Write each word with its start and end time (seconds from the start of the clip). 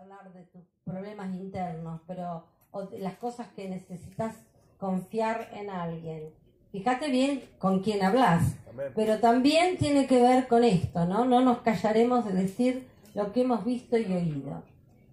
hablar 0.00 0.32
de 0.32 0.42
tus 0.44 0.62
problemas 0.84 1.34
internos, 1.34 2.00
pero 2.06 2.44
o 2.70 2.82
de 2.82 2.98
las 2.98 3.14
cosas 3.16 3.48
que 3.54 3.68
necesitas 3.68 4.34
confiar 4.78 5.48
en 5.54 5.70
alguien. 5.70 6.30
Fíjate 6.72 7.10
bien 7.10 7.42
con 7.58 7.80
quién 7.82 8.02
hablas, 8.02 8.56
pero 8.94 9.18
también 9.18 9.78
tiene 9.78 10.06
que 10.06 10.20
ver 10.20 10.46
con 10.46 10.64
esto, 10.64 11.06
¿no? 11.06 11.24
No 11.24 11.40
nos 11.40 11.58
callaremos 11.58 12.26
de 12.26 12.34
decir 12.34 12.86
lo 13.14 13.32
que 13.32 13.42
hemos 13.42 13.64
visto 13.64 13.96
y 13.96 14.04
oído. 14.04 14.62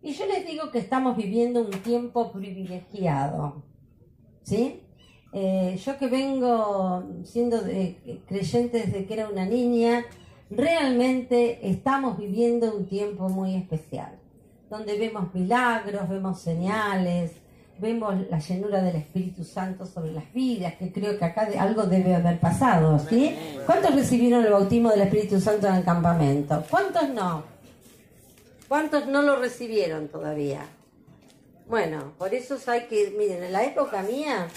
Y 0.01 0.11
yo 0.11 0.25
les 0.25 0.45
digo 0.45 0.71
que 0.71 0.79
estamos 0.79 1.15
viviendo 1.15 1.61
un 1.61 1.71
tiempo 1.71 2.33
privilegiado, 2.33 3.63
¿sí? 4.43 4.81
Eh, 5.31 5.79
yo 5.83 5.97
que 5.97 6.07
vengo 6.07 7.03
siendo 7.23 7.61
creyente 8.27 8.79
desde 8.85 9.05
que 9.05 9.13
era 9.13 9.29
una 9.29 9.45
niña, 9.45 10.05
realmente 10.49 11.67
estamos 11.69 12.17
viviendo 12.17 12.75
un 12.75 12.85
tiempo 12.85 13.29
muy 13.29 13.55
especial, 13.55 14.19
donde 14.73 14.97
vemos 14.97 15.31
milagros, 15.35 16.09
vemos 16.09 16.41
señales, 16.41 17.33
vemos 17.77 18.15
la 18.27 18.39
llenura 18.39 18.81
del 18.81 18.95
Espíritu 18.95 19.43
Santo 19.43 19.85
sobre 19.85 20.11
las 20.11 20.33
vidas, 20.33 20.73
que 20.79 20.91
creo 20.91 21.15
que 21.19 21.25
acá 21.25 21.47
algo 21.59 21.83
debe 21.83 22.15
haber 22.15 22.39
pasado, 22.39 22.97
¿sí? 23.07 23.37
¿Cuántos 23.67 23.93
recibieron 23.93 24.43
el 24.43 24.51
bautismo 24.51 24.89
del 24.89 25.01
Espíritu 25.01 25.39
Santo 25.39 25.67
en 25.67 25.75
el 25.75 25.83
campamento? 25.83 26.63
¿Cuántos 26.71 27.07
no? 27.09 27.43
¿Cuántos 28.67 29.05
no 29.05 29.21
lo 29.21 29.35
recibieron 29.35 30.07
todavía? 30.07 30.65
Bueno, 31.67 32.13
por 32.17 32.33
eso 32.33 32.57
hay 32.65 32.87
que, 32.87 33.13
miren, 33.15 33.43
en 33.43 33.53
la 33.53 33.63
época 33.63 34.01
mía, 34.01 34.47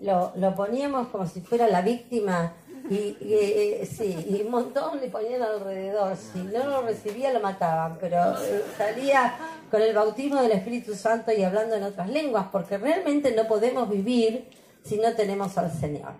lo, 0.00 0.32
lo 0.36 0.54
poníamos 0.54 1.08
como 1.08 1.26
si 1.26 1.40
fuera 1.40 1.66
la 1.66 1.80
víctima 1.80 2.52
y, 2.90 3.16
eh, 3.20 3.88
sí, 3.90 4.26
y 4.28 4.42
un 4.42 4.50
montón 4.50 5.00
le 5.00 5.08
ponían 5.08 5.42
alrededor. 5.42 6.16
Si 6.16 6.38
no 6.38 6.66
lo 6.66 6.82
recibía, 6.82 7.32
lo 7.32 7.40
mataban, 7.40 7.98
pero 8.00 8.32
eh, 8.42 8.64
salía 8.76 9.36
con 9.70 9.80
el 9.82 9.94
bautismo 9.94 10.42
del 10.42 10.52
Espíritu 10.52 10.94
Santo 10.94 11.32
y 11.32 11.42
hablando 11.42 11.76
en 11.76 11.84
otras 11.84 12.08
lenguas, 12.08 12.46
porque 12.50 12.78
realmente 12.78 13.34
no 13.34 13.46
podemos 13.46 13.88
vivir 13.88 14.50
si 14.82 14.98
no 14.98 15.14
tenemos 15.14 15.56
al 15.58 15.72
Señor. 15.72 16.12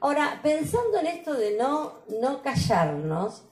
Ahora, 0.00 0.40
pensando 0.42 0.98
en 0.98 1.06
esto 1.06 1.34
de 1.34 1.56
no, 1.56 2.02
no 2.20 2.42
callarnos, 2.42 3.44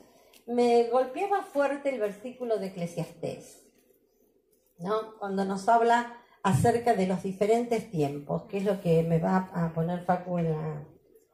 me 0.46 0.88
golpeaba 0.90 1.42
fuerte 1.42 1.90
el 1.90 2.00
versículo 2.00 2.58
de 2.58 2.66
Eclesiastés, 2.66 3.62
¿no? 4.78 5.16
Cuando 5.18 5.44
nos 5.44 5.68
habla 5.68 6.18
acerca 6.42 6.94
de 6.94 7.06
los 7.06 7.22
diferentes 7.22 7.90
tiempos, 7.90 8.42
que 8.44 8.58
es 8.58 8.64
lo 8.64 8.80
que 8.80 9.02
me 9.02 9.18
va 9.18 9.50
a 9.54 9.72
poner 9.72 10.04
Facu 10.04 10.38
en 10.38 10.52
la, 10.52 10.84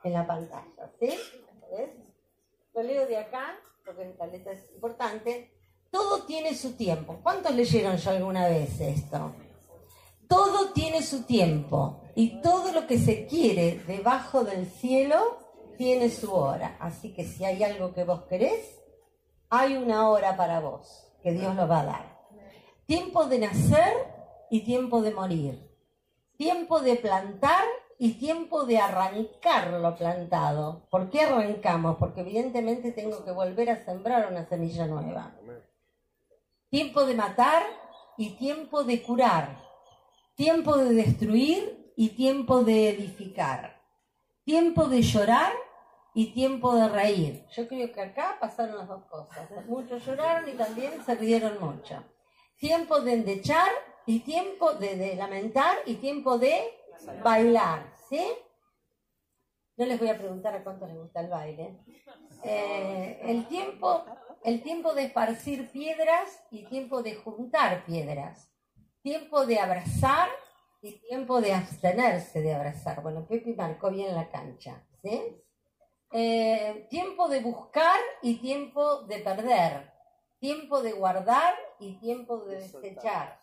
en 0.06 0.12
la 0.12 0.26
pantalla. 0.26 0.92
¿Sí? 1.00 1.10
Lo 2.74 2.82
leo 2.82 3.06
de 3.06 3.16
acá, 3.16 3.58
porque 3.84 4.10
esta 4.10 4.26
letra 4.26 4.52
es 4.52 4.70
importante. 4.74 5.50
Todo 5.90 6.24
tiene 6.24 6.54
su 6.54 6.76
tiempo. 6.76 7.18
¿Cuántos 7.22 7.54
leyeron 7.54 7.96
ya 7.96 8.10
alguna 8.12 8.48
vez 8.48 8.80
esto? 8.80 9.34
Todo 10.28 10.72
tiene 10.72 11.02
su 11.02 11.22
tiempo 11.22 12.02
y 12.14 12.40
todo 12.40 12.72
lo 12.72 12.86
que 12.86 12.98
se 12.98 13.26
quiere 13.26 13.80
debajo 13.86 14.44
del 14.44 14.66
cielo 14.66 15.38
tiene 15.78 16.10
su 16.10 16.32
hora. 16.32 16.76
Así 16.80 17.14
que 17.14 17.24
si 17.24 17.44
hay 17.44 17.62
algo 17.62 17.94
que 17.94 18.04
vos 18.04 18.24
querés, 18.24 18.78
hay 19.48 19.76
una 19.76 20.08
hora 20.08 20.36
para 20.36 20.60
vos 20.60 21.06
que 21.22 21.32
Dios 21.32 21.54
lo 21.54 21.68
va 21.68 21.80
a 21.80 21.84
dar. 21.84 22.18
Tiempo 22.86 23.26
de 23.26 23.38
nacer 23.38 23.92
y 24.50 24.60
tiempo 24.64 25.00
de 25.02 25.12
morir. 25.12 25.70
Tiempo 26.36 26.80
de 26.80 26.96
plantar 26.96 27.64
y 27.98 28.14
tiempo 28.14 28.64
de 28.64 28.78
arrancar 28.78 29.72
lo 29.72 29.94
plantado. 29.96 30.86
¿Por 30.90 31.10
qué 31.10 31.22
arrancamos? 31.22 31.96
Porque 31.98 32.20
evidentemente 32.20 32.92
tengo 32.92 33.24
que 33.24 33.30
volver 33.30 33.70
a 33.70 33.84
sembrar 33.84 34.30
una 34.30 34.46
semilla 34.46 34.86
nueva. 34.86 35.34
Tiempo 36.68 37.04
de 37.04 37.14
matar 37.14 37.62
y 38.18 38.30
tiempo 38.30 38.84
de 38.84 39.02
curar. 39.02 39.64
Tiempo 40.34 40.76
de 40.76 40.94
destruir 40.94 41.92
y 41.96 42.10
tiempo 42.10 42.62
de 42.62 42.90
edificar. 42.90 43.80
Tiempo 44.44 44.86
de 44.88 45.02
llorar 45.02 45.52
y 46.14 46.32
tiempo 46.32 46.74
de 46.74 46.88
reír. 46.88 47.46
Yo 47.52 47.68
creo 47.68 47.92
que 47.92 48.00
acá 48.00 48.36
pasaron 48.40 48.78
las 48.78 48.88
dos 48.88 49.04
cosas. 49.04 49.48
Muchos 49.66 50.04
lloraron 50.04 50.48
y 50.48 50.52
también 50.52 51.04
se 51.04 51.14
rieron 51.14 51.58
mucho. 51.60 52.02
Tiempo 52.58 53.00
de 53.00 53.14
endechar 53.14 53.68
y 54.06 54.20
tiempo 54.20 54.72
de, 54.74 55.14
lamentar 55.16 55.76
y 55.84 55.96
tiempo 55.96 56.38
de 56.38 56.72
bailar, 57.22 57.95
¿sí? 58.08 58.22
No 59.76 59.84
les 59.84 59.98
voy 59.98 60.08
a 60.08 60.18
preguntar 60.18 60.54
a 60.54 60.64
cuánto 60.64 60.86
les 60.86 60.96
gusta 60.96 61.20
el 61.20 61.28
baile. 61.28 61.78
Eh, 62.44 63.20
el, 63.22 63.46
tiempo, 63.46 64.04
el 64.42 64.62
tiempo 64.62 64.94
de 64.94 65.04
esparcir 65.04 65.70
piedras 65.70 66.42
y 66.50 66.64
tiempo 66.64 67.02
de 67.02 67.16
juntar 67.16 67.84
piedras. 67.84 68.50
Tiempo 69.02 69.46
de 69.46 69.58
abrazar 69.58 70.28
y 70.82 70.98
tiempo 71.00 71.40
de 71.40 71.54
abstenerse 71.54 72.40
de 72.40 72.54
abrazar. 72.54 73.02
Bueno, 73.02 73.26
Pepe 73.26 73.54
marcó 73.54 73.90
bien 73.90 74.14
la 74.14 74.30
cancha, 74.30 74.86
¿sí? 75.02 75.42
Eh, 76.12 76.86
tiempo 76.88 77.28
de 77.28 77.40
buscar 77.40 77.98
y 78.22 78.36
tiempo 78.36 79.02
de 79.02 79.18
perder. 79.18 79.92
Tiempo 80.38 80.80
de 80.82 80.92
guardar 80.92 81.54
y 81.78 81.98
tiempo 81.98 82.38
de 82.44 82.56
desechar 82.56 83.40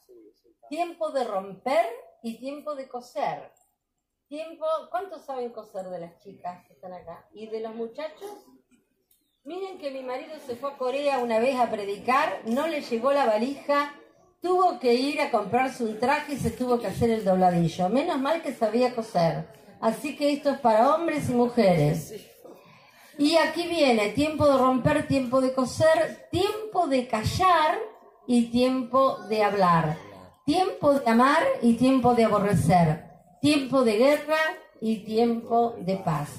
tiempo 0.74 1.12
de 1.12 1.24
romper 1.24 1.86
y 2.24 2.40
tiempo 2.40 2.74
de 2.76 2.88
coser. 2.88 3.52
Tiempo, 4.34 4.66
¿cuántos 4.90 5.22
saben 5.26 5.52
coser 5.52 5.86
de 5.90 6.00
las 6.00 6.18
chicas 6.18 6.66
que 6.66 6.74
están 6.74 6.92
acá? 6.92 7.24
¿Y 7.36 7.46
de 7.50 7.60
los 7.60 7.76
muchachos? 7.76 8.32
Miren 9.44 9.78
que 9.78 9.92
mi 9.92 10.02
marido 10.02 10.34
se 10.44 10.56
fue 10.56 10.72
a 10.72 10.78
Corea 10.80 11.20
una 11.20 11.38
vez 11.38 11.60
a 11.60 11.70
predicar, 11.70 12.42
no 12.46 12.66
le 12.66 12.82
llegó 12.82 13.14
la 13.14 13.28
valija, 13.28 13.94
tuvo 14.42 14.80
que 14.80 14.96
ir 14.96 15.22
a 15.22 15.30
comprarse 15.30 15.84
un 15.84 16.00
traje 16.00 16.34
y 16.34 16.38
se 16.38 16.50
tuvo 16.50 16.80
que 16.80 16.88
hacer 16.88 17.12
el 17.12 17.24
dobladillo. 17.24 17.90
Menos 17.90 18.20
mal 18.20 18.42
que 18.42 18.56
sabía 18.56 18.96
coser. 18.96 19.50
Así 19.80 20.18
que 20.18 20.34
esto 20.34 20.50
es 20.50 20.60
para 20.62 20.96
hombres 20.96 21.30
y 21.30 21.34
mujeres. 21.34 22.16
Y 23.20 23.36
aquí 23.36 23.68
viene 23.68 24.14
tiempo 24.14 24.48
de 24.48 24.58
romper, 24.58 25.08
tiempo 25.08 25.42
de 25.42 25.54
coser, 25.54 26.28
tiempo 26.32 26.88
de 26.88 27.08
callar 27.08 27.78
y 28.26 28.50
tiempo 28.50 29.20
de 29.30 29.44
hablar 29.44 29.96
tiempo 30.46 30.94
de 30.94 31.10
amar 31.10 31.42
y 31.62 31.76
tiempo 31.76 32.16
de 32.16 32.26
aborrecer, 32.26 33.13
tiempo 33.44 33.84
de 33.84 33.98
guerra 33.98 34.38
y 34.80 35.00
tiempo 35.00 35.76
de 35.82 35.98
paz. 35.98 36.30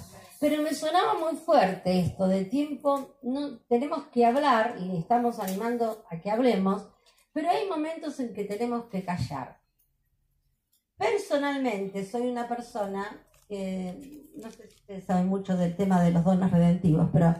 Pero 0.40 0.62
me 0.62 0.72
sonaba 0.72 1.12
muy 1.18 1.36
fuerte 1.36 2.00
esto 2.00 2.26
de 2.26 2.46
tiempo, 2.46 3.18
no 3.22 3.58
tenemos 3.68 4.04
que 4.04 4.24
hablar 4.24 4.76
y 4.80 4.96
estamos 4.96 5.38
animando 5.38 6.02
a 6.10 6.18
que 6.18 6.30
hablemos, 6.30 6.88
pero 7.34 7.50
hay 7.50 7.68
momentos 7.68 8.18
en 8.20 8.32
que 8.32 8.44
tenemos 8.44 8.86
que 8.86 9.04
callar. 9.04 9.60
Personalmente 10.96 12.06
soy 12.06 12.22
una 12.22 12.48
persona 12.48 13.04
que 13.48 14.30
no 14.36 14.50
sé 14.50 14.66
si 14.68 14.76
ustedes 14.76 15.04
saben 15.04 15.28
mucho 15.28 15.58
del 15.58 15.76
tema 15.76 16.02
de 16.02 16.10
los 16.10 16.24
dones 16.24 16.50
redentivos, 16.50 17.10
pero 17.12 17.34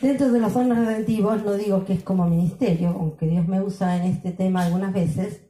dentro 0.00 0.32
de 0.32 0.40
los 0.40 0.52
dones 0.52 0.78
redentivos 0.78 1.44
no 1.44 1.52
digo 1.52 1.84
que 1.84 1.92
es 1.92 2.02
como 2.02 2.26
ministerio, 2.26 2.88
aunque 2.88 3.28
Dios 3.28 3.46
me 3.46 3.60
usa 3.60 3.98
en 3.98 4.10
este 4.10 4.32
tema 4.32 4.64
algunas 4.64 4.92
veces, 4.92 5.42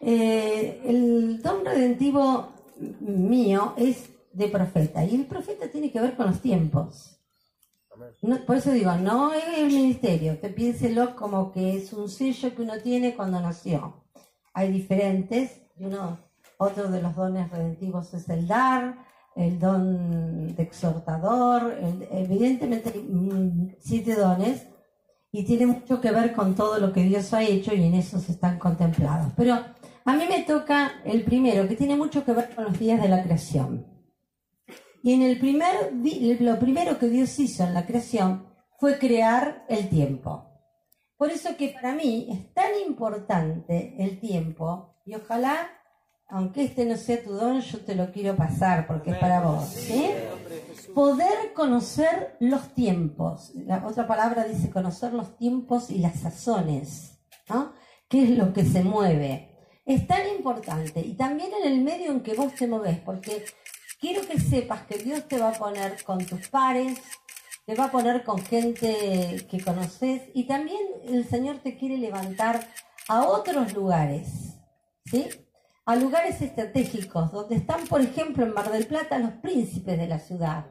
eh, 0.00 0.80
el 0.86 1.42
don 1.42 1.66
redentivo 1.66 2.56
mío 3.00 3.74
es 3.76 4.10
de 4.32 4.48
profeta 4.48 5.04
y 5.04 5.14
el 5.14 5.26
profeta 5.26 5.70
tiene 5.70 5.90
que 5.90 6.00
ver 6.00 6.16
con 6.16 6.26
los 6.26 6.40
tiempos. 6.40 7.18
por 8.46 8.56
eso 8.56 8.70
digo, 8.70 8.94
no 8.96 9.32
es 9.32 9.44
el 9.58 9.66
ministerio, 9.66 10.38
te 10.38 10.50
piénselo 10.50 11.16
como 11.16 11.52
que 11.52 11.76
es 11.76 11.92
un 11.92 12.08
sello 12.08 12.54
que 12.54 12.62
uno 12.62 12.74
tiene 12.82 13.14
cuando 13.14 13.40
nació. 13.40 14.04
Hay 14.52 14.72
diferentes, 14.72 15.62
uno, 15.76 16.18
otro 16.58 16.90
de 16.90 17.02
los 17.02 17.14
dones 17.14 17.50
redentivos 17.50 18.14
es 18.14 18.28
el 18.28 18.46
dar, 18.46 19.06
el 19.36 19.58
don 19.58 20.54
de 20.54 20.62
exhortador, 20.62 21.76
evidentemente 22.10 22.90
hay 22.92 23.76
siete 23.80 24.14
dones 24.16 24.66
y 25.30 25.44
tiene 25.44 25.66
mucho 25.66 26.00
que 26.00 26.10
ver 26.10 26.32
con 26.32 26.54
todo 26.54 26.78
lo 26.78 26.92
que 26.92 27.02
Dios 27.04 27.32
ha 27.34 27.42
hecho 27.42 27.74
y 27.74 27.84
en 27.84 27.94
eso 27.94 28.18
se 28.18 28.32
están 28.32 28.58
contemplados. 28.58 29.32
Pero 29.36 29.58
a 30.08 30.16
mí 30.16 30.24
me 30.26 30.42
toca 30.42 31.02
el 31.04 31.22
primero, 31.22 31.68
que 31.68 31.76
tiene 31.76 31.94
mucho 31.94 32.24
que 32.24 32.32
ver 32.32 32.54
con 32.54 32.64
los 32.64 32.78
días 32.78 32.98
de 33.02 33.10
la 33.10 33.22
creación. 33.22 33.86
Y 35.02 35.12
en 35.12 35.20
el 35.20 35.38
primer, 35.38 35.92
lo 36.40 36.58
primero 36.58 36.98
que 36.98 37.10
Dios 37.10 37.38
hizo 37.38 37.64
en 37.64 37.74
la 37.74 37.84
creación 37.84 38.48
fue 38.78 38.98
crear 38.98 39.66
el 39.68 39.90
tiempo. 39.90 40.46
Por 41.18 41.30
eso 41.30 41.58
que 41.58 41.68
para 41.68 41.94
mí 41.94 42.26
es 42.30 42.54
tan 42.54 42.70
importante 42.86 43.96
el 43.98 44.18
tiempo 44.18 44.98
y 45.04 45.14
ojalá, 45.14 45.68
aunque 46.26 46.64
este 46.64 46.86
no 46.86 46.96
sea 46.96 47.22
tu 47.22 47.32
don, 47.32 47.60
yo 47.60 47.80
te 47.80 47.94
lo 47.94 48.10
quiero 48.10 48.34
pasar 48.34 48.86
porque 48.86 49.10
es 49.10 49.18
para 49.18 49.42
vos. 49.42 49.76
Poder 50.94 51.52
conocer 51.54 52.34
los 52.40 52.72
tiempos. 52.72 53.52
La 53.54 53.86
otra 53.86 54.06
palabra 54.06 54.44
dice 54.44 54.70
conocer 54.70 55.12
los 55.12 55.36
tiempos 55.36 55.90
y 55.90 55.98
las 55.98 56.20
sazones. 56.20 57.20
¿no? 57.50 57.74
¿Qué 58.08 58.22
es 58.22 58.30
lo 58.30 58.54
que 58.54 58.64
se 58.64 58.82
mueve? 58.82 59.57
Es 59.88 60.06
tan 60.06 60.28
importante 60.28 61.00
y 61.00 61.14
también 61.14 61.50
en 61.64 61.72
el 61.72 61.80
medio 61.80 62.12
en 62.12 62.20
que 62.20 62.34
vos 62.34 62.54
te 62.54 62.66
moves, 62.66 62.98
porque 63.00 63.46
quiero 63.98 64.20
que 64.28 64.38
sepas 64.38 64.82
que 64.82 64.98
Dios 64.98 65.26
te 65.26 65.38
va 65.38 65.48
a 65.48 65.52
poner 65.52 66.04
con 66.04 66.24
tus 66.26 66.48
pares, 66.48 67.00
te 67.64 67.74
va 67.74 67.86
a 67.86 67.90
poner 67.90 68.22
con 68.22 68.38
gente 68.38 69.46
que 69.50 69.60
conoces 69.64 70.22
y 70.34 70.44
también 70.44 70.78
el 71.04 71.26
Señor 71.26 71.58
te 71.58 71.78
quiere 71.78 71.96
levantar 71.96 72.68
a 73.08 73.26
otros 73.26 73.72
lugares, 73.72 74.58
¿sí? 75.06 75.26
A 75.86 75.96
lugares 75.96 76.42
estratégicos, 76.42 77.32
donde 77.32 77.56
están, 77.56 77.86
por 77.86 78.02
ejemplo, 78.02 78.44
en 78.44 78.52
Mar 78.52 78.70
del 78.70 78.86
Plata 78.86 79.18
los 79.18 79.32
príncipes 79.40 79.98
de 79.98 80.06
la 80.06 80.18
ciudad, 80.18 80.66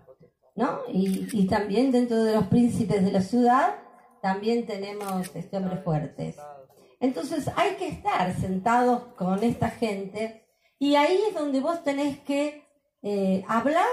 ¿no? 0.56 0.82
Y, 0.94 1.48
también 1.48 1.92
dentro 1.92 2.24
de 2.24 2.36
los 2.36 2.46
príncipes 2.48 3.04
de 3.04 3.12
la 3.12 3.22
ciudad, 3.22 3.78
también 4.22 4.68
tenemos 4.68 5.36
este, 5.36 5.58
hombres 5.58 5.84
fuertes. 5.84 6.36
Entonces 7.00 7.50
hay 7.56 7.76
que 7.76 7.88
estar 7.88 8.36
sentados 8.36 9.04
con 9.16 9.44
esta 9.44 9.70
gente 9.70 10.46
y 10.80 10.96
ahí 10.96 11.20
es 11.28 11.36
donde 11.36 11.60
vos 11.60 11.84
tenés 11.84 12.20
que 12.20 12.64
eh, 13.04 13.44
hablar 13.48 13.86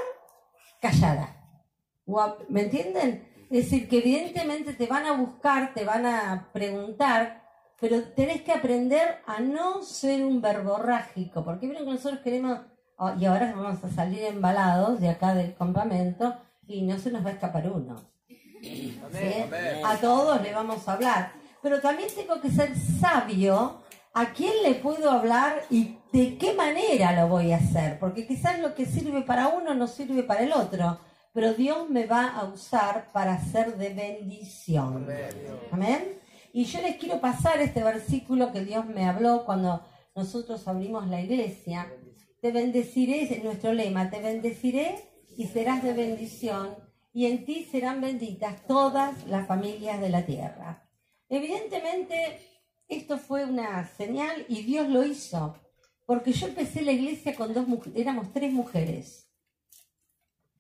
callada. 0.81 1.37
¿Me 2.49 2.63
entienden? 2.63 3.29
Es 3.51 3.65
decir, 3.65 3.89
que 3.89 3.99
evidentemente 3.99 4.73
te 4.73 4.87
van 4.87 5.07
a 5.07 5.13
buscar, 5.13 5.73
te 5.75 5.85
van 5.85 6.07
a 6.07 6.51
preguntar, 6.53 7.43
pero 7.81 8.03
tenés 8.03 8.43
que 8.43 8.53
aprender 8.53 9.23
a 9.27 9.41
no 9.41 9.83
ser 9.83 10.25
un 10.25 10.41
verborrágico, 10.41 11.45
porque 11.45 11.67
miren 11.67 11.85
que 11.85 11.93
nosotros 11.93 12.21
queremos, 12.21 12.61
oh, 12.97 13.13
y 13.19 13.25
ahora 13.27 13.53
vamos 13.55 13.83
a 13.85 13.91
salir 13.91 14.23
embalados 14.25 15.01
de 15.01 15.09
acá 15.09 15.35
del 15.35 15.55
campamento 15.55 16.37
y 16.67 16.83
no 16.83 16.99
se 16.99 17.11
nos 17.11 17.25
va 17.25 17.31
a 17.31 17.35
escapar 17.35 17.71
uno. 17.71 18.03
A 19.85 19.97
todos 19.99 20.41
le 20.43 20.53
vamos 20.53 20.89
a 20.89 20.95
hablar, 20.95 21.33
pero 21.65 21.81
también 21.81 22.09
tengo 22.15 22.41
que 22.41 22.51
ser 22.51 22.77
sabio 23.01 23.81
a 24.13 24.33
quién 24.33 24.53
le 24.63 24.77
puedo 24.77 25.11
hablar 25.11 25.63
y 25.69 25.97
de 26.13 26.39
qué 26.39 26.55
manera 26.55 27.11
lo 27.21 27.27
voy 27.27 27.51
a 27.51 27.57
hacer, 27.57 27.99
porque 27.99 28.25
quizás 28.29 28.61
lo 28.61 28.77
que 28.77 28.87
sirve 28.87 29.23
para 29.23 29.49
uno 29.49 29.75
no 29.75 29.89
sirve 29.89 30.23
para 30.23 30.45
el 30.45 30.53
otro 30.53 31.01
pero 31.35 31.53
Dios 31.53 31.91
me 31.91 32.07
va 32.07 32.29
a 32.29 32.45
usar 32.45 33.11
para 33.13 33.45
ser 33.45 33.77
de 33.77 33.93
bendición. 33.93 35.05
Amén. 35.73 36.21
Y 36.53 36.65
yo 36.65 36.81
les 36.81 36.97
quiero 36.97 37.21
pasar 37.21 37.61
este 37.61 37.83
versículo 37.83 38.53
que 38.53 38.65
Dios 38.65 38.87
me 38.87 39.05
habló 39.05 39.45
cuando 39.45 39.85
nosotros 40.15 40.67
abrimos 40.69 41.09
la 41.09 41.21
iglesia. 41.21 41.93
Te 42.41 42.53
bendeciré, 42.53 43.25
es 43.25 43.43
nuestro 43.43 43.73
lema, 43.73 44.11
te 44.11 44.21
bendeciré 44.21 44.95
y 45.37 45.49
serás 45.49 45.83
de 45.83 45.93
bendición, 45.93 46.77
y 47.13 47.27
en 47.27 47.45
ti 47.45 47.65
serán 47.65 48.01
benditas 48.01 48.65
todas 48.69 49.27
las 49.27 49.49
familias 49.49 50.01
de 50.01 50.11
la 50.11 50.25
tierra. 50.25 50.84
Evidentemente, 51.35 52.39
esto 52.87 53.19
fue 53.19 53.45
una 53.45 53.85
señal 53.97 54.47
y 54.49 54.63
Dios 54.63 54.89
lo 54.89 55.05
hizo, 55.05 55.57
porque 56.07 56.33
yo 56.33 56.47
empecé 56.47 56.83
la 56.83 56.93
iglesia 56.93 57.35
con 57.35 57.53
dos 57.53 57.67
mujeres, 57.67 58.01
éramos 58.01 58.33
tres 58.33 58.53
mujeres 58.53 59.29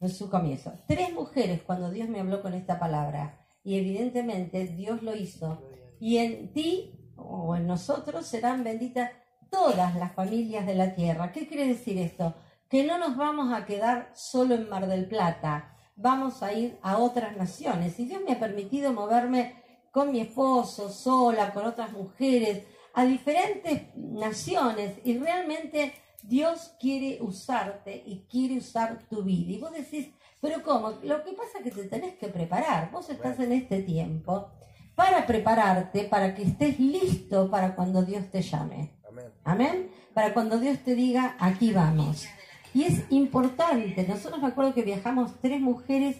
en 0.00 0.10
su 0.10 0.28
comienzo. 0.28 0.72
Tres 0.88 1.12
mujeres 1.12 1.62
cuando 1.62 1.92
Dios 1.92 2.08
me 2.08 2.18
habló 2.18 2.42
con 2.42 2.54
esta 2.54 2.80
palabra. 2.80 3.46
Y 3.62 3.78
evidentemente 3.78 4.66
Dios 4.66 5.00
lo 5.04 5.14
hizo. 5.14 5.62
Y 6.00 6.16
en 6.16 6.52
ti 6.52 7.12
o 7.16 7.54
en 7.54 7.68
nosotros 7.68 8.26
serán 8.26 8.64
benditas 8.64 9.12
todas 9.52 9.94
las 9.94 10.12
familias 10.12 10.66
de 10.66 10.74
la 10.74 10.96
tierra. 10.96 11.30
¿Qué 11.30 11.46
quiere 11.46 11.68
decir 11.68 11.98
esto? 11.98 12.34
Que 12.68 12.82
no 12.82 12.98
nos 12.98 13.16
vamos 13.16 13.52
a 13.52 13.64
quedar 13.64 14.10
solo 14.16 14.56
en 14.56 14.68
Mar 14.68 14.88
del 14.88 15.06
Plata. 15.06 15.78
Vamos 15.94 16.42
a 16.42 16.52
ir 16.52 16.80
a 16.82 16.98
otras 16.98 17.36
naciones. 17.36 18.00
Y 18.00 18.06
Dios 18.06 18.22
me 18.26 18.32
ha 18.32 18.40
permitido 18.40 18.92
moverme 18.92 19.62
con 19.94 20.10
mi 20.10 20.18
esposo, 20.18 20.90
sola, 20.90 21.52
con 21.52 21.66
otras 21.66 21.92
mujeres, 21.92 22.64
a 22.94 23.04
diferentes 23.04 23.94
naciones. 23.94 24.98
Y 25.04 25.16
realmente 25.18 25.94
Dios 26.20 26.74
quiere 26.80 27.22
usarte 27.22 28.02
y 28.04 28.26
quiere 28.28 28.58
usar 28.58 29.06
tu 29.08 29.22
vida. 29.22 29.52
Y 29.52 29.60
vos 29.60 29.70
decís, 29.70 30.08
pero 30.40 30.64
¿cómo? 30.64 30.90
Lo 31.04 31.22
que 31.22 31.32
pasa 31.34 31.58
es 31.58 31.62
que 31.64 31.70
te 31.70 31.84
tenés 31.84 32.16
que 32.16 32.26
preparar. 32.26 32.90
Vos 32.90 33.08
estás 33.08 33.38
en 33.38 33.52
este 33.52 33.82
tiempo 33.82 34.48
para 34.96 35.24
prepararte, 35.28 36.06
para 36.06 36.34
que 36.34 36.42
estés 36.42 36.80
listo 36.80 37.48
para 37.48 37.76
cuando 37.76 38.02
Dios 38.02 38.28
te 38.32 38.42
llame. 38.42 38.96
Amén. 39.44 39.92
Para 40.12 40.34
cuando 40.34 40.58
Dios 40.58 40.80
te 40.80 40.96
diga, 40.96 41.36
aquí 41.38 41.72
vamos. 41.72 42.26
Y 42.74 42.82
es 42.82 43.04
importante. 43.10 44.04
Nosotros 44.08 44.42
me 44.42 44.48
acuerdo 44.48 44.74
que 44.74 44.82
viajamos 44.82 45.40
tres 45.40 45.60
mujeres 45.60 46.16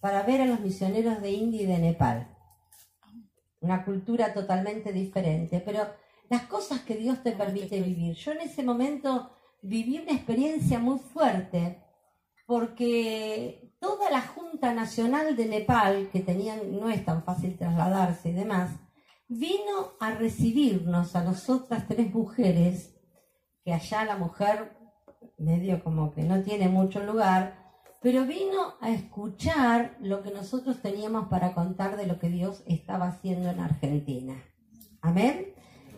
para 0.00 0.22
ver 0.22 0.40
a 0.40 0.46
los 0.46 0.60
misioneros 0.60 1.20
de 1.20 1.32
India 1.32 1.60
y 1.60 1.66
de 1.66 1.78
Nepal. 1.78 2.39
Una 3.60 3.84
cultura 3.84 4.32
totalmente 4.32 4.92
diferente, 4.92 5.60
pero 5.60 5.86
las 6.28 6.42
cosas 6.42 6.80
que 6.80 6.96
Dios 6.96 7.22
te 7.22 7.32
permite 7.32 7.80
vivir. 7.80 8.14
Yo 8.14 8.32
en 8.32 8.40
ese 8.40 8.62
momento 8.62 9.30
viví 9.62 9.98
una 9.98 10.12
experiencia 10.12 10.78
muy 10.78 10.98
fuerte 10.98 11.82
porque 12.46 13.74
toda 13.78 14.10
la 14.10 14.22
Junta 14.22 14.72
Nacional 14.74 15.36
de 15.36 15.46
Nepal, 15.46 16.08
que 16.10 16.20
tenían, 16.20 16.78
no 16.78 16.90
es 16.90 17.04
tan 17.04 17.22
fácil 17.22 17.56
trasladarse 17.56 18.30
y 18.30 18.32
demás, 18.32 18.70
vino 19.28 19.92
a 20.00 20.10
recibirnos 20.12 21.14
a 21.14 21.22
nosotras 21.22 21.86
tres 21.86 22.12
mujeres, 22.12 22.96
que 23.64 23.72
allá 23.72 24.04
la 24.04 24.16
mujer 24.16 24.76
medio 25.38 25.82
como 25.82 26.12
que 26.12 26.22
no 26.22 26.42
tiene 26.42 26.68
mucho 26.68 27.00
lugar, 27.04 27.59
pero 28.00 28.24
vino 28.26 28.74
a 28.80 28.90
escuchar 28.90 29.96
lo 30.00 30.22
que 30.22 30.30
nosotros 30.30 30.80
teníamos 30.80 31.28
para 31.28 31.52
contar 31.52 31.96
de 31.96 32.06
lo 32.06 32.18
que 32.18 32.28
Dios 32.28 32.62
estaba 32.66 33.08
haciendo 33.08 33.50
en 33.50 33.60
Argentina. 33.60 34.34
Amén 35.02 35.54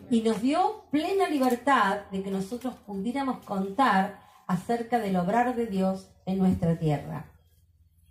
y 0.09 0.21
nos 0.21 0.41
dio 0.41 0.83
plena 0.91 1.27
libertad 1.27 2.01
de 2.11 2.21
que 2.21 2.29
nosotros 2.31 2.75
pudiéramos 2.85 3.43
contar 3.45 4.19
acerca 4.45 4.99
del 4.99 5.15
obrar 5.15 5.55
de 5.55 5.65
Dios 5.65 6.09
en 6.27 6.37
nuestra 6.37 6.77
tierra. 6.77 7.31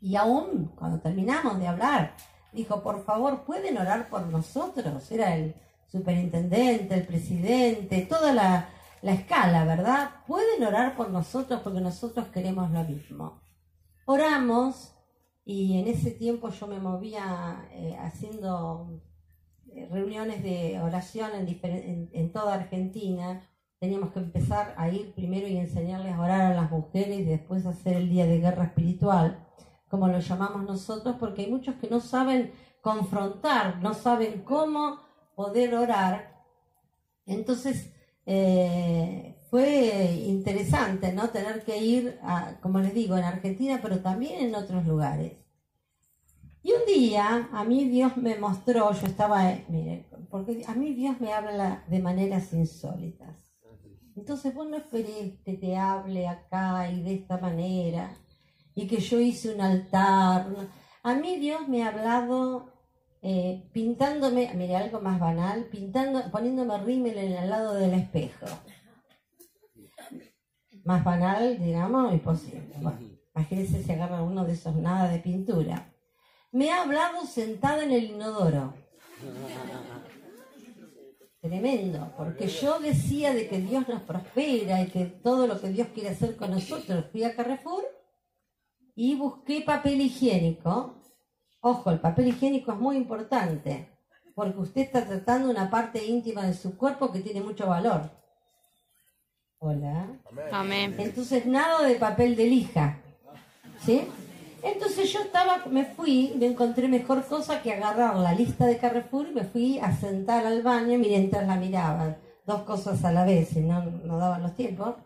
Y 0.00 0.16
aún 0.16 0.72
cuando 0.74 0.98
terminamos 0.98 1.60
de 1.60 1.68
hablar, 1.68 2.16
dijo, 2.52 2.82
por 2.82 3.04
favor, 3.04 3.44
¿pueden 3.44 3.78
orar 3.78 4.08
por 4.08 4.26
nosotros? 4.26 5.12
Era 5.12 5.36
el 5.36 5.54
superintendente, 5.86 6.94
el 6.94 7.06
presidente, 7.06 8.06
toda 8.08 8.32
la, 8.32 8.68
escala, 9.02 9.64
¿verdad? 9.64 10.10
Pueden 10.26 10.64
orar 10.64 10.96
por 10.96 11.10
nosotros 11.10 11.60
porque 11.62 11.80
nosotros 11.80 12.26
queremos 12.28 12.70
lo 12.72 12.82
mismo. 12.82 13.40
Oramos 14.04 14.94
y 15.44 15.78
en 15.78 15.88
ese 15.88 16.10
tiempo 16.10 16.50
yo 16.50 16.66
me 16.66 16.80
movía 16.80 17.68
eh, 17.72 17.96
haciendo 18.00 19.00
eh, 19.74 19.88
reuniones 19.90 20.42
de 20.42 20.80
oración 20.80 21.30
en, 21.34 22.32
toda 22.32 22.54
Argentina. 22.54 23.42
Teníamos 23.78 24.12
que 24.12 24.20
empezar 24.20 24.74
a 24.76 24.88
ir 24.88 25.12
primero 25.14 25.46
y 25.48 25.56
enseñarles 25.56 26.12
a 26.14 26.20
orar 26.20 26.52
a 26.52 26.54
las 26.54 26.70
mujeres 26.70 27.20
y 27.20 27.24
después 27.24 27.66
hacer 27.66 27.96
el 27.96 28.08
día 28.08 28.26
de 28.26 28.38
guerra 28.38 28.64
espiritual, 28.64 29.46
como 29.88 30.08
lo 30.08 30.18
llamamos 30.20 30.64
nosotros, 30.64 31.16
porque 31.18 31.42
hay 31.42 31.50
muchos 31.50 31.76
que 31.76 31.88
no 31.88 32.00
saben 32.00 32.52
confrontar, 32.80 33.80
no 33.82 33.94
saben 33.94 34.42
cómo 34.42 34.98
poder 35.34 35.74
orar. 35.74 36.44
Entonces, 37.26 37.92
eh, 38.26 39.31
fue 39.52 40.14
interesante, 40.28 41.12
¿no? 41.12 41.28
Tener 41.28 41.62
que 41.62 41.76
ir, 41.76 42.18
a, 42.22 42.54
como 42.62 42.78
les 42.80 42.94
digo, 42.94 43.18
en 43.18 43.24
Argentina, 43.24 43.80
pero 43.82 44.00
también 44.00 44.46
en 44.46 44.54
otros 44.54 44.86
lugares. 44.86 45.34
Y 46.62 46.72
un 46.72 46.86
día 46.86 47.50
a 47.52 47.62
mí 47.62 47.84
Dios 47.84 48.16
me 48.16 48.38
mostró, 48.38 48.90
yo 48.94 49.06
estaba, 49.06 49.50
eh, 49.50 49.66
mire, 49.68 50.06
porque 50.30 50.64
a 50.66 50.74
mí 50.74 50.94
Dios 50.94 51.20
me 51.20 51.34
habla 51.34 51.84
de 51.86 52.00
maneras 52.00 52.50
insólitas. 52.54 53.36
Entonces 54.16 54.54
vos 54.54 54.66
no 54.70 54.78
esperes 54.78 55.34
que 55.44 55.52
te 55.52 55.76
hable 55.76 56.26
acá 56.26 56.90
y 56.90 57.02
de 57.02 57.12
esta 57.16 57.36
manera, 57.36 58.16
y 58.74 58.86
que 58.86 59.00
yo 59.00 59.20
hice 59.20 59.54
un 59.54 59.60
altar. 59.60 60.46
A 61.02 61.14
mí 61.14 61.36
Dios 61.36 61.68
me 61.68 61.82
ha 61.82 61.88
hablado 61.88 62.72
eh, 63.20 63.68
pintándome, 63.74 64.50
mire, 64.54 64.76
algo 64.76 65.02
más 65.02 65.20
banal, 65.20 65.66
pintando, 65.66 66.22
poniéndome 66.30 66.78
rímel 66.78 67.18
en 67.18 67.32
el 67.32 67.50
lado 67.50 67.74
del 67.74 67.92
espejo. 67.92 68.46
Más 70.84 71.04
banal, 71.04 71.58
digamos, 71.58 72.12
imposible. 72.12 72.74
Bueno, 72.80 72.98
imagínense 73.34 73.82
si 73.82 73.92
agarra 73.92 74.22
uno 74.22 74.44
de 74.44 74.52
esos 74.52 74.74
nada 74.76 75.08
de 75.08 75.18
pintura 75.18 75.92
me 76.52 76.70
ha 76.70 76.82
hablado 76.82 77.26
sentada 77.26 77.82
en 77.82 77.92
el 77.92 78.04
inodoro. 78.04 78.74
Tremendo, 81.40 82.12
porque 82.16 82.46
yo 82.46 82.78
decía 82.78 83.34
de 83.34 83.48
que 83.48 83.58
Dios 83.58 83.88
nos 83.88 84.02
prospera 84.02 84.80
y 84.82 84.88
que 84.88 85.06
todo 85.06 85.46
lo 85.46 85.60
que 85.60 85.70
Dios 85.70 85.88
quiere 85.92 86.10
hacer 86.10 86.36
con 86.36 86.52
nosotros. 86.52 87.06
Fui 87.10 87.24
a 87.24 87.34
Carrefour 87.34 87.82
y 88.94 89.16
busqué 89.16 89.62
papel 89.62 90.02
higiénico. 90.02 91.00
Ojo, 91.60 91.90
el 91.90 92.00
papel 92.00 92.28
higiénico 92.28 92.72
es 92.72 92.78
muy 92.78 92.96
importante, 92.96 93.98
porque 94.34 94.58
usted 94.58 94.82
está 94.82 95.06
tratando 95.06 95.50
una 95.50 95.70
parte 95.70 96.04
íntima 96.04 96.46
de 96.46 96.54
su 96.54 96.76
cuerpo 96.76 97.10
que 97.10 97.20
tiene 97.20 97.40
mucho 97.40 97.66
valor. 97.66 98.10
Hola. 99.64 100.08
Amén. 100.50 100.96
Entonces, 100.98 101.46
nada 101.46 101.86
de 101.86 101.94
papel 101.94 102.34
de 102.34 102.46
lija. 102.46 102.98
¿Sí? 103.86 104.02
Entonces 104.60 105.12
yo 105.12 105.20
estaba, 105.20 105.62
me 105.70 105.84
fui, 105.84 106.34
me 106.36 106.46
encontré 106.46 106.88
mejor 106.88 107.24
cosa 107.26 107.62
que 107.62 107.72
agarrar 107.72 108.16
la 108.16 108.32
lista 108.32 108.66
de 108.66 108.78
Carrefour 108.78 109.28
y 109.28 109.34
me 109.34 109.44
fui 109.44 109.78
a 109.78 109.94
sentar 109.94 110.44
al 110.46 110.62
baño 110.62 110.98
mientras 110.98 111.46
la 111.46 111.54
miraba, 111.54 112.16
dos 112.44 112.62
cosas 112.62 113.04
a 113.04 113.12
la 113.12 113.24
vez, 113.24 113.56
y 113.56 113.60
no, 113.60 113.82
no 113.84 114.18
daban 114.18 114.42
los 114.42 114.56
tiempos. 114.56 114.96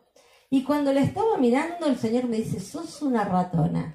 Y 0.48 0.64
cuando 0.64 0.90
la 0.90 1.00
estaba 1.00 1.36
mirando, 1.36 1.86
el 1.86 1.98
Señor 1.98 2.25
me 2.25 2.38
dice, 2.38 2.58
sos 2.58 3.02
una 3.02 3.25
ratona. 3.25 3.94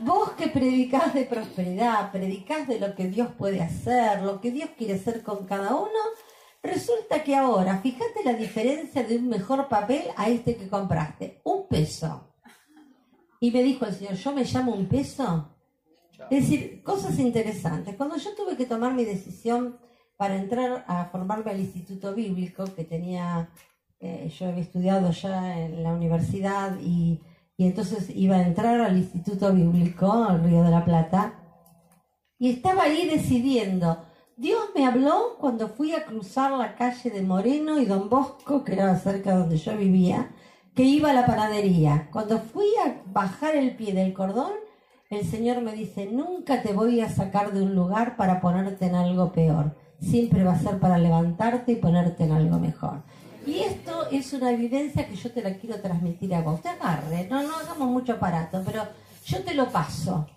Vos 0.00 0.30
que 0.32 0.48
predicás 0.48 1.14
de 1.14 1.24
prosperidad, 1.24 2.10
predicás 2.10 2.66
de 2.66 2.80
lo 2.80 2.96
que 2.96 3.06
Dios 3.06 3.28
puede 3.38 3.62
hacer, 3.62 4.22
lo 4.22 4.40
que 4.40 4.50
Dios 4.50 4.70
quiere 4.76 4.94
hacer 4.94 5.22
con 5.22 5.46
cada 5.46 5.76
uno, 5.76 6.00
Resulta 6.72 7.22
que 7.22 7.34
ahora, 7.34 7.78
fíjate 7.78 8.24
la 8.24 8.34
diferencia 8.34 9.02
de 9.02 9.16
un 9.16 9.28
mejor 9.28 9.68
papel 9.68 10.02
a 10.16 10.28
este 10.28 10.56
que 10.56 10.68
compraste. 10.68 11.40
Un 11.44 11.66
peso. 11.66 12.34
Y 13.40 13.50
me 13.50 13.62
dijo 13.62 13.86
el 13.86 13.94
señor, 13.94 14.14
¿yo 14.14 14.32
me 14.32 14.44
llamo 14.44 14.72
un 14.72 14.86
peso? 14.86 15.54
Es 16.30 16.42
decir, 16.42 16.82
cosas 16.82 17.18
interesantes. 17.18 17.94
Cuando 17.94 18.16
yo 18.16 18.34
tuve 18.34 18.56
que 18.56 18.66
tomar 18.66 18.94
mi 18.94 19.04
decisión 19.04 19.78
para 20.16 20.36
entrar 20.36 20.84
a 20.88 21.06
formarme 21.06 21.52
al 21.52 21.60
Instituto 21.60 22.14
Bíblico, 22.14 22.64
que 22.74 22.84
tenía, 22.84 23.50
eh, 24.00 24.28
yo 24.36 24.48
había 24.48 24.62
estudiado 24.62 25.10
ya 25.12 25.58
en 25.60 25.82
la 25.82 25.92
universidad 25.92 26.76
y, 26.80 27.20
y 27.56 27.66
entonces 27.66 28.10
iba 28.10 28.36
a 28.36 28.46
entrar 28.46 28.80
al 28.80 28.96
Instituto 28.96 29.52
Bíblico, 29.52 30.12
al 30.12 30.42
Río 30.42 30.62
de 30.62 30.70
la 30.70 30.84
Plata, 30.84 31.34
y 32.38 32.50
estaba 32.50 32.84
ahí 32.84 33.08
decidiendo. 33.08 34.04
Dios 34.38 34.68
me 34.72 34.86
habló 34.86 35.36
cuando 35.40 35.66
fui 35.66 35.92
a 35.94 36.04
cruzar 36.04 36.52
la 36.52 36.76
calle 36.76 37.10
de 37.10 37.22
Moreno 37.22 37.80
y 37.80 37.86
Don 37.86 38.08
Bosco, 38.08 38.62
que 38.62 38.74
era 38.74 38.96
cerca 38.96 39.34
donde 39.34 39.56
yo 39.56 39.76
vivía, 39.76 40.30
que 40.76 40.84
iba 40.84 41.10
a 41.10 41.12
la 41.12 41.26
panadería. 41.26 42.08
Cuando 42.12 42.38
fui 42.38 42.68
a 42.86 43.02
bajar 43.06 43.56
el 43.56 43.74
pie 43.74 43.92
del 43.94 44.14
cordón, 44.14 44.52
el 45.10 45.26
Señor 45.28 45.60
me 45.60 45.72
dice, 45.72 46.06
nunca 46.06 46.62
te 46.62 46.72
voy 46.72 47.00
a 47.00 47.08
sacar 47.08 47.52
de 47.52 47.62
un 47.62 47.74
lugar 47.74 48.16
para 48.16 48.40
ponerte 48.40 48.86
en 48.86 48.94
algo 48.94 49.32
peor. 49.32 49.74
Siempre 50.00 50.44
va 50.44 50.52
a 50.52 50.60
ser 50.60 50.78
para 50.78 50.98
levantarte 50.98 51.72
y 51.72 51.76
ponerte 51.76 52.22
en 52.22 52.30
algo 52.30 52.60
mejor. 52.60 53.02
Y 53.44 53.58
esto 53.58 54.06
es 54.12 54.32
una 54.34 54.52
evidencia 54.52 55.08
que 55.08 55.16
yo 55.16 55.32
te 55.32 55.42
la 55.42 55.54
quiero 55.54 55.80
transmitir 55.80 56.32
a 56.36 56.42
vos. 56.42 56.62
Te 56.62 56.68
agarre, 56.68 57.26
no, 57.28 57.42
no 57.42 57.56
hagamos 57.56 57.88
mucho 57.88 58.12
aparato, 58.12 58.62
pero 58.64 58.84
yo 59.26 59.42
te 59.42 59.54
lo 59.54 59.68
paso. 59.70 60.28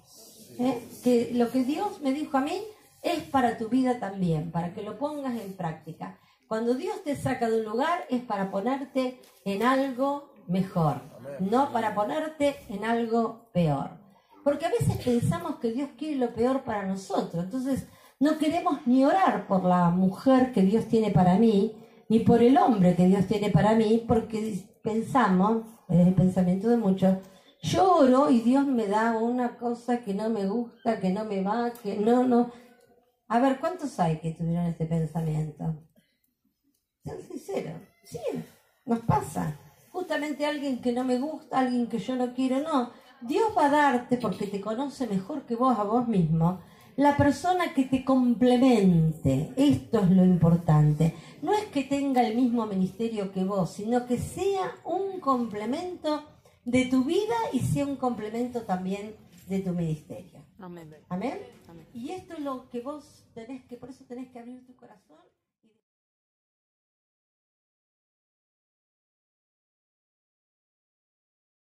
¿eh? 0.58 0.88
Que 1.03 1.29
lo 1.36 1.51
que 1.51 1.63
Dios 1.63 2.01
me 2.01 2.13
dijo 2.13 2.39
a 2.39 2.41
mí 2.41 2.63
es 3.01 3.24
para 3.24 3.58
tu 3.58 3.70
vida 3.70 4.00
también, 4.00 4.51
para 4.51 4.74
que 4.74 4.81
lo 4.81 4.98
pongas 4.98 5.39
en 5.39 5.53
práctica. 5.53 6.17
Cuando 6.48 6.74
Dios 6.74 7.03
te 7.03 7.15
saca 7.15 7.50
de 7.50 7.60
un 7.60 7.65
lugar 7.65 8.05
es 8.10 8.22
para 8.22 8.51
ponerte 8.51 9.20
en 9.46 9.63
algo 9.63 10.31
mejor, 10.48 11.01
no 11.39 11.72
para 11.72 11.96
ponerte 11.96 12.58
en 12.70 12.84
algo 12.84 13.48
peor. 13.53 13.91
Porque 14.43 14.65
a 14.65 14.70
veces 14.70 14.98
pensamos 14.98 15.55
que 15.58 15.72
Dios 15.72 15.89
quiere 15.98 16.17
lo 16.17 16.34
peor 16.34 16.63
para 16.63 16.86
nosotros, 16.86 17.43
entonces 17.43 17.88
no 18.20 18.38
queremos 18.38 18.86
ni 18.86 19.05
orar 19.05 19.48
por 19.48 19.63
la 19.63 19.89
mujer 19.89 20.51
que 20.51 20.62
Dios 20.62 20.86
tiene 20.86 21.12
para 21.12 21.36
mí, 21.36 21.75
ni 22.10 22.20
por 22.20 22.43
el 22.43 22.58
hombre 22.58 22.96
que 22.96 23.05
Dios 23.05 23.25
tiene 23.27 23.50
para 23.50 23.74
mí, 23.74 24.03
porque 24.08 24.63
pensamos, 24.84 25.63
es 25.88 26.05
el 26.05 26.13
pensamiento 26.13 26.67
de 26.67 26.77
muchos, 26.77 27.17
yo 27.63 27.96
oro 27.96 28.29
y 28.29 28.41
Dios 28.41 28.65
me 28.65 28.88
da 28.88 29.17
una 29.17 29.58
cosa 29.58 30.01
que 30.01 30.13
no 30.13 30.29
me 30.29 30.48
gusta, 30.48 31.00
que 31.00 31.12
no 31.12 31.25
me 31.25 31.43
va, 31.43 31.72
que 31.72 31.96
no, 31.98 32.24
no. 32.25 32.51
A 33.32 33.40
ver, 33.40 33.62
¿cuántos 33.62 33.98
hay 33.98 34.18
que 34.18 34.32
tuvieron 34.32 34.66
este 34.66 34.86
pensamiento? 34.86 35.64
Sean 37.02 37.22
sinceros, 37.22 37.80
sí, 38.04 38.20
nos 38.86 39.00
pasa 39.00 39.58
justamente 39.90 40.46
alguien 40.46 40.82
que 40.82 40.92
no 40.92 41.06
me 41.06 41.18
gusta, 41.18 41.60
alguien 41.60 41.88
que 41.88 42.00
yo 42.00 42.18
no 42.18 42.34
quiero, 42.34 42.60
no. 42.60 42.92
Dios 43.22 43.54
va 43.58 43.68
a 43.68 43.70
darte, 43.70 44.18
porque 44.18 44.48
te 44.48 44.60
conoce 44.60 45.08
mejor 45.08 45.44
que 45.44 45.56
vos 45.56 45.80
a 45.80 45.84
vos 45.84 46.10
mismo, 46.10 46.60
la 46.98 47.16
persona 47.16 47.74
que 47.74 47.86
te 47.86 48.04
complemente. 48.04 49.54
Esto 49.56 50.02
es 50.02 50.12
lo 50.12 50.26
importante. 50.26 51.16
No 51.42 51.54
es 51.54 51.64
que 51.68 51.86
tenga 51.86 52.28
el 52.28 52.36
mismo 52.36 52.66
ministerio 52.66 53.32
que 53.32 53.46
vos, 53.46 53.72
sino 53.72 54.08
que 54.08 54.18
sea 54.18 54.76
un 54.84 55.22
complemento 55.22 56.26
de 56.66 56.84
tu 56.88 57.06
vida 57.06 57.38
y 57.54 57.60
sea 57.60 57.86
un 57.86 57.96
complemento 57.96 58.64
también 58.64 59.16
de 59.48 59.60
tu 59.60 59.72
ministerio. 59.72 60.50
Amén. 60.62 60.96
Amén. 61.10 61.88
Y 61.94 62.12
esto 62.12 62.34
es 62.34 62.39
lo 62.39 62.70
que 62.70 62.82
vos 62.82 63.25
tenés 63.34 63.65
que, 63.65 63.77
por 63.77 63.89
eso 63.89 64.06
tenés 64.06 64.30
que 64.32 64.39
abrir 64.39 64.65
tu 64.65 64.75
corazón 64.75 65.20